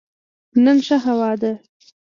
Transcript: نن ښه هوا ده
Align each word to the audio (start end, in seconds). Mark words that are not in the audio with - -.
نن 0.63 0.77
ښه 0.85 0.97
هوا 1.05 1.31
ده 1.41 1.51